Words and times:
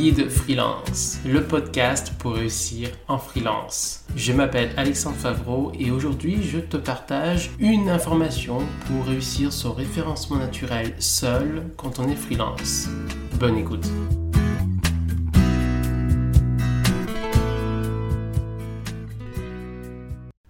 Guide 0.00 0.30
Freelance, 0.30 1.18
le 1.26 1.42
podcast 1.42 2.14
pour 2.18 2.32
réussir 2.32 2.88
en 3.06 3.18
freelance. 3.18 4.06
Je 4.16 4.32
m'appelle 4.32 4.70
Alexandre 4.78 5.18
Favreau 5.18 5.72
et 5.78 5.90
aujourd'hui 5.90 6.42
je 6.42 6.58
te 6.58 6.78
partage 6.78 7.50
une 7.58 7.90
information 7.90 8.60
pour 8.86 9.04
réussir 9.04 9.52
son 9.52 9.74
référencement 9.74 10.38
naturel 10.38 10.94
seul 10.98 11.66
quand 11.76 11.98
on 11.98 12.08
est 12.08 12.16
freelance. 12.16 12.88
Bonne 13.38 13.58
écoute. 13.58 13.86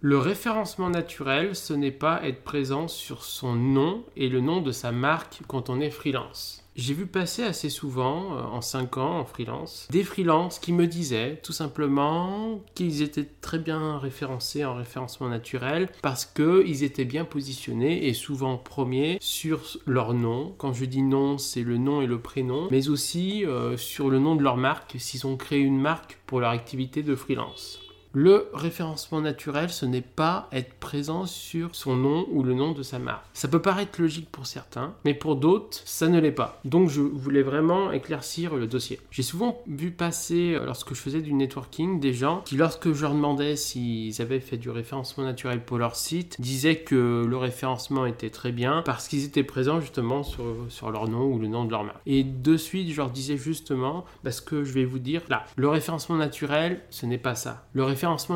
Le 0.00 0.16
référencement 0.16 0.90
naturel, 0.90 1.56
ce 1.56 1.72
n'est 1.72 1.90
pas 1.90 2.20
être 2.22 2.44
présent 2.44 2.86
sur 2.86 3.24
son 3.24 3.56
nom 3.56 4.04
et 4.16 4.28
le 4.28 4.40
nom 4.40 4.62
de 4.62 4.70
sa 4.70 4.92
marque 4.92 5.40
quand 5.48 5.70
on 5.70 5.80
est 5.80 5.90
freelance. 5.90 6.64
J'ai 6.80 6.94
vu 6.94 7.04
passer 7.04 7.42
assez 7.42 7.68
souvent, 7.68 8.32
euh, 8.32 8.42
en 8.42 8.62
5 8.62 8.96
ans 8.96 9.18
en 9.18 9.26
freelance, 9.26 9.86
des 9.90 10.02
freelances 10.02 10.58
qui 10.58 10.72
me 10.72 10.86
disaient 10.86 11.38
tout 11.42 11.52
simplement 11.52 12.58
qu'ils 12.74 13.02
étaient 13.02 13.28
très 13.42 13.58
bien 13.58 13.98
référencés 13.98 14.64
en 14.64 14.76
référencement 14.76 15.28
naturel 15.28 15.90
parce 16.00 16.24
qu'ils 16.24 16.82
étaient 16.82 17.04
bien 17.04 17.26
positionnés 17.26 18.06
et 18.06 18.14
souvent 18.14 18.56
premiers 18.56 19.18
sur 19.20 19.60
leur 19.84 20.14
nom. 20.14 20.54
Quand 20.56 20.72
je 20.72 20.86
dis 20.86 21.02
nom, 21.02 21.36
c'est 21.36 21.64
le 21.64 21.76
nom 21.76 22.00
et 22.00 22.06
le 22.06 22.18
prénom, 22.18 22.68
mais 22.70 22.88
aussi 22.88 23.44
euh, 23.44 23.76
sur 23.76 24.08
le 24.08 24.18
nom 24.18 24.34
de 24.34 24.42
leur 24.42 24.56
marque 24.56 24.94
s'ils 24.98 25.26
ont 25.26 25.36
créé 25.36 25.60
une 25.60 25.78
marque 25.78 26.18
pour 26.24 26.40
leur 26.40 26.48
activité 26.48 27.02
de 27.02 27.14
freelance. 27.14 27.89
Le 28.12 28.48
référencement 28.52 29.20
naturel, 29.20 29.70
ce 29.70 29.86
n'est 29.86 30.00
pas 30.00 30.48
être 30.50 30.74
présent 30.74 31.26
sur 31.26 31.76
son 31.76 31.94
nom 31.94 32.26
ou 32.32 32.42
le 32.42 32.54
nom 32.54 32.72
de 32.72 32.82
sa 32.82 32.98
marque. 32.98 33.24
Ça 33.34 33.46
peut 33.46 33.62
paraître 33.62 34.00
logique 34.00 34.28
pour 34.32 34.46
certains, 34.46 34.94
mais 35.04 35.14
pour 35.14 35.36
d'autres, 35.36 35.78
ça 35.84 36.08
ne 36.08 36.18
l'est 36.18 36.32
pas. 36.32 36.60
Donc 36.64 36.88
je 36.88 37.02
voulais 37.02 37.42
vraiment 37.42 37.92
éclaircir 37.92 38.56
le 38.56 38.66
dossier. 38.66 38.98
J'ai 39.12 39.22
souvent 39.22 39.62
vu 39.68 39.92
passer, 39.92 40.54
euh, 40.54 40.64
lorsque 40.66 40.92
je 40.92 41.00
faisais 41.00 41.20
du 41.20 41.32
networking, 41.32 42.00
des 42.00 42.12
gens 42.12 42.42
qui, 42.44 42.56
lorsque 42.56 42.92
je 42.92 43.02
leur 43.02 43.14
demandais 43.14 43.54
s'ils 43.54 44.20
avaient 44.20 44.40
fait 44.40 44.56
du 44.56 44.70
référencement 44.70 45.22
naturel 45.22 45.64
pour 45.64 45.78
leur 45.78 45.94
site, 45.94 46.34
disaient 46.40 46.80
que 46.80 47.24
le 47.24 47.36
référencement 47.36 48.06
était 48.06 48.30
très 48.30 48.50
bien 48.50 48.82
parce 48.84 49.06
qu'ils 49.06 49.24
étaient 49.24 49.44
présents 49.44 49.80
justement 49.80 50.24
sur, 50.24 50.90
leur 50.90 51.06
nom 51.06 51.26
ou 51.26 51.38
le 51.38 51.46
nom 51.46 51.64
de 51.64 51.70
leur 51.70 51.84
marque. 51.84 52.00
Et 52.06 52.24
de 52.24 52.56
suite, 52.56 52.90
je 52.90 52.96
leur 52.96 53.10
disais 53.10 53.36
justement, 53.36 54.04
parce 54.24 54.40
que 54.40 54.64
je 54.64 54.72
vais 54.72 54.84
vous 54.84 54.98
dire, 54.98 55.22
là, 55.28 55.44
le 55.54 55.68
référencement 55.68 56.16
naturel, 56.16 56.80
ce 56.90 57.06
n'est 57.06 57.16
pas 57.16 57.36
ça. 57.36 57.68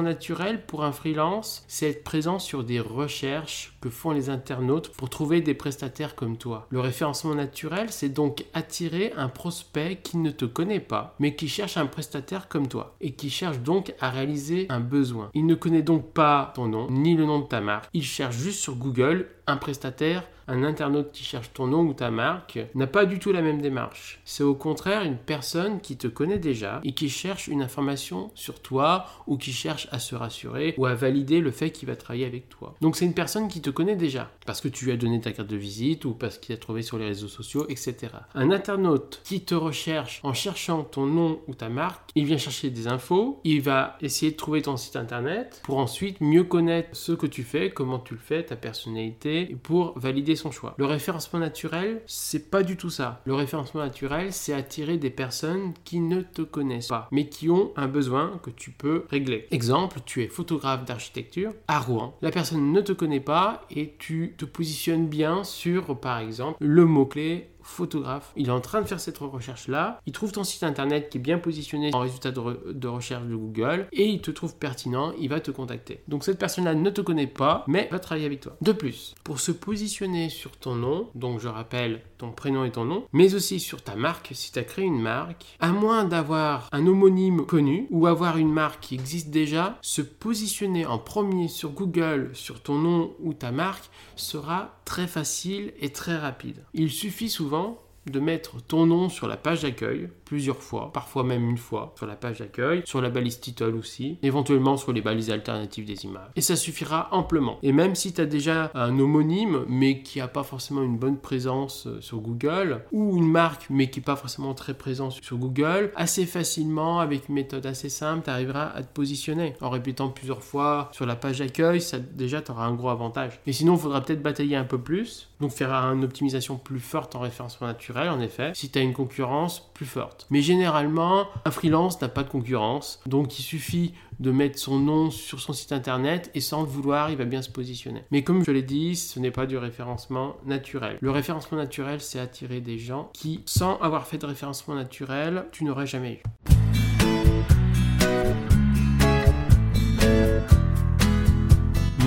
Naturel 0.03 0.65
pour 0.67 0.84
un 0.84 0.93
freelance, 0.93 1.65
c'est 1.69 1.91
être 1.91 2.05
présent 2.05 2.39
sur 2.39 2.65
des 2.65 2.81
recherches 2.81 3.77
que 3.81 3.89
font 3.89 4.11
les 4.11 4.29
internautes 4.29 4.91
pour 4.91 5.09
trouver 5.09 5.41
des 5.41 5.55
prestataires 5.55 6.15
comme 6.15 6.37
toi. 6.37 6.67
Le 6.71 6.81
référencement 6.81 7.34
naturel, 7.34 7.91
c'est 7.91 8.09
donc 8.09 8.45
attirer 8.53 9.12
un 9.17 9.29
prospect 9.29 10.01
qui 10.03 10.19
ne 10.19 10.31
te 10.31 10.45
connaît 10.45 10.81
pas, 10.81 11.15
mais 11.19 11.34
qui 11.34 11.48
cherche 11.48 11.77
un 11.77 11.87
prestataire 11.87 12.48
comme 12.48 12.69
toi 12.69 12.95
et 13.01 13.12
qui 13.12 13.31
cherche 13.31 13.61
donc 13.61 13.95
à 14.01 14.11
réaliser 14.11 14.67
un 14.69 14.81
besoin. 14.81 15.31
Il 15.34 15.47
ne 15.47 15.55
connaît 15.55 15.83
donc 15.83 16.12
pas 16.12 16.53
ton 16.55 16.67
nom 16.67 16.91
ni 16.91 17.17
le 17.17 17.25
nom 17.25 17.41
de 17.41 17.47
ta 17.47 17.61
marque. 17.61 17.89
Il 17.95 18.05
cherche 18.05 18.37
juste 18.37 18.61
sur 18.61 18.77
Google 18.77 19.28
un 19.47 19.56
prestataire 19.56 20.25
un 20.48 20.62
internaute 20.62 21.12
qui 21.12 21.25
cherche 21.25 21.53
ton 21.53 21.67
nom 21.67 21.83
ou 21.83 21.95
ta 21.95 22.11
marque 22.11 22.59
n'a 22.75 22.87
pas 22.87 23.06
du 23.06 23.19
tout 23.19 23.33
la 23.33 23.42
même 23.42 23.62
démarche. 23.62 24.20
C'est 24.25 24.42
au 24.42 24.55
contraire 24.55 25.03
une 25.03 25.17
personne 25.17 25.81
qui 25.81 25.97
te 25.97 26.06
connaît 26.06 26.39
déjà 26.39 26.81
et 26.84 26.92
qui 26.92 27.09
cherche 27.09 27.48
une 27.48 27.62
information 27.62 28.31
sur 28.34 28.61
toi 28.61 29.06
ou 29.27 29.37
qui 29.37 29.53
cherche 29.53 29.89
à 29.91 29.98
se 29.98 30.15
rassurer 30.15 30.75
ou 30.77 30.87
à 30.87 30.95
valider 30.95 31.41
le 31.41 31.50
fait 31.50 31.70
qu'il 31.70 31.89
va 31.89 31.97
travailler 31.97 32.27
avec 32.27 32.48
toi. 32.48 32.75
Donc 32.81 32.97
c'est 32.97 33.05
une 33.05 33.15
personne 33.15 33.48
qui 33.48 33.61
te 33.61 33.70
connaît 33.70 33.97
déjà 33.97 34.31
parce 34.47 34.61
que 34.61 34.69
tu 34.69 34.84
lui 34.84 34.92
as 34.92 34.97
donné 34.97 35.20
ta 35.20 35.33
carte 35.33 35.48
de 35.48 35.56
visite 35.56 36.05
ou 36.05 36.12
parce 36.12 36.39
qu'il 36.39 36.55
a 36.55 36.59
trouvé 36.59 36.83
sur 36.83 36.98
les 36.98 37.06
réseaux 37.06 37.28
sociaux, 37.28 37.67
etc. 37.69 37.95
Un 38.34 38.50
internaute 38.50 39.20
qui 39.25 39.41
te 39.41 39.55
recherche 39.55 40.20
en 40.22 40.34
cherchant 40.34 40.83
ton 40.84 41.06
nom 41.06 41.41
ou 41.48 41.55
ta 41.55 41.69
marque, 41.69 42.11
il 42.15 42.27
vient 42.27 42.39
chercher 42.39 42.71
des 42.71 42.87
infos, 42.87 43.41
il 43.44 43.62
va 43.62 43.97
essayer 44.00 44.32
de 44.32 44.37
trouver 44.37 44.62
ton 44.62 44.76
site 44.76 44.97
internet 44.97 45.62
pour 45.65 45.78
ensuite 45.78 46.21
mieux 46.21 46.44
connaître 46.44 46.91
ce 46.93 47.12
que 47.12 47.26
tu 47.26 47.43
fais, 47.43 47.71
comment 47.71 47.99
tu 47.99 48.15
le 48.15 48.21
fais, 48.21 48.44
ta 48.44 48.56
personnalité, 48.56 49.34
pour 49.62 49.99
valider 49.99 50.37
son 50.37 50.50
choix. 50.50 50.75
Le 50.78 50.87
référencement 50.87 51.39
naturel, 51.39 52.03
c'est 52.06 52.50
pas 52.50 52.62
du 52.62 52.77
tout 52.77 52.91
ça. 52.91 53.22
Le 53.25 53.34
référencement 53.34 53.83
naturel, 53.83 54.33
c'est 54.33 54.53
attirer 54.53 54.97
des 54.97 55.11
personnes 55.11 55.72
qui 55.84 56.00
ne 56.00 56.22
te 56.22 56.43
connaissent 56.43 56.89
pas, 56.89 57.09
mais 57.11 57.28
qui 57.28 57.50
ont 57.50 57.73
un 57.77 57.89
besoin 57.89 58.41
que 58.43 58.50
tu 58.50 58.71
peux 58.71 59.05
régler. 59.11 59.47
Exemple, 59.50 59.99
tu 60.05 60.23
es 60.23 60.28
photographe 60.28 60.84
d'architecture 60.84 61.53
à 61.69 61.78
Rouen. 61.78 62.17
La 62.23 62.31
personne 62.31 62.73
ne 62.73 62.81
te 62.81 62.93
connaît 62.93 63.21
pas 63.21 63.62
et 63.71 63.94
tu 63.99 64.34
te 64.37 64.44
positionnes 64.44 65.06
bien 65.06 65.44
sur, 65.44 65.99
par 65.99 66.19
exemple, 66.19 66.56
le 66.61 66.84
mot-clé 66.84 67.49
photographe. 67.64 68.32
Il 68.36 68.48
est 68.48 68.52
en 68.52 68.60
train 68.60 68.82
de 68.82 68.86
faire 68.86 69.00
cette 69.00 69.19
recherche-là. 69.19 70.00
Il 70.06 70.12
trouve 70.12 70.32
ton 70.32 70.44
site 70.44 70.62
internet 70.62 71.08
qui 71.08 71.19
est 71.19 71.20
bien 71.20 71.38
positionné 71.38 71.91
en 71.92 72.00
résultat 72.00 72.30
de, 72.30 72.88
recherche 72.88 73.25
de 73.25 73.34
Google 73.34 73.88
et 73.92 74.04
il 74.04 74.20
te 74.20 74.30
trouve 74.30 74.56
pertinent. 74.56 75.12
Il 75.19 75.28
va 75.28 75.41
te 75.41 75.50
contacter. 75.50 76.02
Donc 76.08 76.25
cette 76.25 76.38
personne-là 76.38 76.75
ne 76.75 76.91
te 76.91 77.00
connaît 77.00 77.26
pas, 77.26 77.64
mais 77.66 77.88
va 77.91 77.98
travailler 77.98 78.26
avec 78.26 78.41
toi. 78.41 78.56
De 78.60 78.72
plus, 78.72 79.14
pour 79.25 79.41
se 79.41 79.52
positionner 79.52 80.28
sur 80.28 80.52
ton 80.56 80.75
nom, 80.75 81.08
donc 81.14 81.41
je 81.41 81.48
rappelle 81.48 82.02
ton 82.19 82.30
prénom 82.30 82.64
et 82.64 82.70
ton 82.70 82.84
nom, 82.84 83.04
mais 83.12 83.34
aussi 83.34 83.60
sur 83.60 83.82
ta 83.82 83.96
marque, 83.96 84.31
si 84.32 84.52
tu 84.52 84.58
as 84.58 84.64
créé 84.64 84.84
une 84.84 85.00
marque, 85.00 85.56
à 85.60 85.69
moins 85.69 86.04
d'avoir 86.04 86.69
un 86.72 86.86
homonyme 86.86 87.46
connu 87.46 87.86
ou 87.91 88.06
avoir 88.06 88.36
une 88.36 88.52
marque 88.52 88.81
qui 88.81 88.94
existe 88.94 89.31
déjà, 89.31 89.78
se 89.82 90.02
positionner 90.02 90.86
en 90.86 90.98
premier 90.98 91.48
sur 91.48 91.70
Google 91.70 92.31
sur 92.34 92.60
ton 92.62 92.75
nom 92.75 93.14
ou 93.20 93.34
ta 93.34 93.52
marque 93.52 93.91
sera 94.16 94.78
très 94.84 95.06
facile 95.06 95.72
et 95.81 95.91
très 95.91 96.16
rapide. 96.16 96.64
Il 96.75 96.91
suffit 96.91 97.31
souvent 97.31 97.53
desnudo 97.54 97.78
de 98.06 98.20
mettre 98.20 98.62
ton 98.62 98.87
nom 98.87 99.09
sur 99.09 99.26
la 99.26 99.37
page 99.37 99.62
d'accueil 99.62 100.09
plusieurs 100.25 100.62
fois, 100.62 100.91
parfois 100.92 101.22
même 101.22 101.48
une 101.48 101.59
fois, 101.59 101.94
sur 101.97 102.06
la 102.06 102.16
page 102.16 102.38
d'accueil, 102.38 102.82
sur 102.84 103.00
la 103.00 103.10
balise 103.10 103.41
title 103.41 103.75
aussi, 103.76 104.19
éventuellement 104.22 104.76
sur 104.76 104.92
les 104.92 105.00
balises 105.00 105.31
alternatives 105.31 105.84
des 105.84 106.04
images. 106.04 106.31
Et 106.37 106.41
ça 106.41 106.56
suffira 106.56 107.09
amplement. 107.12 107.59
Et 107.62 107.72
même 107.72 107.94
si 107.94 108.12
tu 108.12 108.20
as 108.20 108.26
déjà 108.26 108.70
un 108.75 108.98
homonyme, 108.98 109.64
mais 109.69 110.03
qui 110.03 110.19
n'a 110.19 110.28
pas 110.28 110.43
forcément 110.43 110.82
une 110.82 110.98
bonne 110.98 111.19
présence 111.19 111.87
euh, 111.87 112.00
sur 112.00 112.19
Google, 112.19 112.84
ou 112.93 113.16
une 113.16 113.31
marque, 113.31 113.66
mais 113.70 113.91
qui 113.91 114.00
n'est 114.00 114.04
pas 114.04 114.16
forcément 114.16 114.54
très 114.54 114.75
présente 114.75 115.12
sur 115.12 115.37
Google, 115.37 115.93
assez 115.94 116.26
facilement, 116.26 117.00
avec 117.00 117.28
une 117.28 117.34
méthode 117.34 117.66
assez 117.66 117.88
simple, 117.88 118.25
tu 118.25 118.31
arriveras 118.31 118.70
à 118.75 118.82
te 118.82 118.93
positionner. 118.93 119.54
En 119.60 119.70
répétant 119.70 120.09
plusieurs 120.09 120.43
fois 120.43 120.88
sur 120.93 121.06
la 121.06 121.16
page 121.16 121.38
d'accueil, 121.38 121.81
ça, 121.81 121.98
déjà, 121.98 122.43
tu 122.43 122.50
auras 122.50 122.66
un 122.66 122.75
gros 122.75 122.88
avantage. 122.88 123.41
Et 123.47 123.53
sinon, 123.53 123.75
il 123.75 123.81
faudra 123.81 124.00
peut-être 124.00 124.22
batailler 124.22 124.56
un 124.56 124.64
peu 124.64 124.78
plus, 124.78 125.28
donc 125.41 125.53
faire 125.53 125.72
une 125.72 126.04
optimisation 126.04 126.56
plus 126.56 126.81
forte 126.81 127.14
en 127.14 127.20
référencement 127.20 127.69
en 127.97 128.21
effet, 128.21 128.53
si 128.55 128.71
tu 128.71 128.78
as 128.78 128.82
une 128.82 128.93
concurrence 128.93 129.71
plus 129.75 129.87
forte. 129.87 130.27
Mais 130.31 130.43
généralement, 130.43 131.27
un 131.44 131.50
freelance 131.50 132.00
n'a 132.00 132.09
pas 132.09 132.22
de 132.22 132.28
concurrence, 132.28 133.00
donc 133.06 133.38
il 133.38 133.43
suffit 133.43 133.94
de 134.21 134.31
mettre 134.31 134.59
son 134.59 134.78
nom 134.78 135.10
sur 135.10 135.41
son 135.41 135.53
site 135.53 135.72
internet 135.72 136.31
et 136.34 136.41
sans 136.41 136.62
le 136.62 136.69
vouloir, 136.69 137.10
il 137.10 137.16
va 137.16 137.25
bien 137.25 137.43
se 137.43 137.50
positionner. 137.50 138.05
Mais 138.10 138.22
comme 138.22 138.44
je 138.44 138.50
l'ai 138.50 138.62
dit, 138.62 138.97
ce 138.97 139.19
n'est 139.19 139.31
pas 139.31 139.47
du 139.47 139.56
référencement 139.56 140.37
naturel. 140.44 140.99
Le 141.00 141.10
référencement 141.10 141.59
naturel, 141.59 142.00
c'est 142.00 142.21
attirer 142.21 142.60
des 142.60 142.78
gens 142.78 143.10
qui, 143.12 143.43
sans 143.47 143.78
avoir 143.78 144.06
fait 144.06 144.19
de 144.19 144.26
référencement 144.26 144.75
naturel, 144.75 145.47
tu 145.53 145.65
n'aurais 145.65 145.87
jamais 145.87 146.15
eu. 146.15 146.53